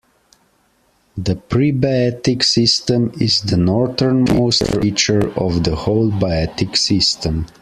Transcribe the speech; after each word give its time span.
The 1.15 1.35
Prebaetic 1.35 2.41
System 2.43 3.11
is 3.19 3.41
the 3.41 3.55
northernmost 3.57 4.65
feature 4.81 5.31
of 5.39 5.63
the 5.63 5.75
whole 5.75 6.09
Baetic 6.09 6.75
System. 6.75 7.45